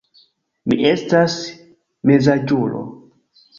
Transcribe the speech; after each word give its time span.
Mi 0.73 0.77
estas 0.91 1.37
mezaĝulo. 2.13 2.85